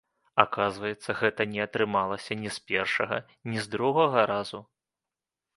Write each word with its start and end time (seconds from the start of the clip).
Аказваецца, 0.43 1.15
гэта 1.19 1.41
не 1.51 1.61
атрымалася 1.67 2.39
ні 2.45 2.49
з 2.57 2.63
першага, 2.71 3.21
ні 3.53 3.57
з 3.67 3.73
другога 3.77 4.19
разу! 4.33 4.65